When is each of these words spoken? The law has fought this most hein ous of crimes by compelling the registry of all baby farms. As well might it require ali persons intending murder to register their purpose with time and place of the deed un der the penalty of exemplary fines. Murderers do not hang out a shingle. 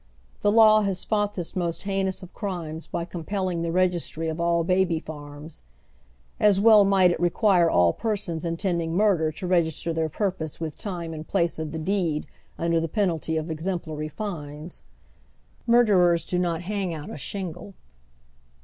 The 0.41 0.51
law 0.51 0.81
has 0.81 1.03
fought 1.03 1.35
this 1.35 1.55
most 1.55 1.83
hein 1.83 2.07
ous 2.07 2.23
of 2.23 2.33
crimes 2.33 2.87
by 2.87 3.05
compelling 3.05 3.61
the 3.61 3.71
registry 3.71 4.29
of 4.29 4.41
all 4.41 4.63
baby 4.63 4.99
farms. 4.99 5.61
As 6.39 6.59
well 6.59 6.83
might 6.83 7.11
it 7.11 7.19
require 7.19 7.69
ali 7.69 7.93
persons 7.93 8.43
intending 8.43 8.95
murder 8.95 9.31
to 9.33 9.45
register 9.45 9.93
their 9.93 10.09
purpose 10.09 10.59
with 10.59 10.75
time 10.75 11.13
and 11.13 11.27
place 11.27 11.59
of 11.59 11.71
the 11.71 11.77
deed 11.77 12.25
un 12.57 12.71
der 12.71 12.79
the 12.79 12.87
penalty 12.87 13.37
of 13.37 13.51
exemplary 13.51 14.09
fines. 14.09 14.81
Murderers 15.67 16.25
do 16.25 16.39
not 16.39 16.63
hang 16.63 16.95
out 16.95 17.11
a 17.11 17.17
shingle. 17.19 17.75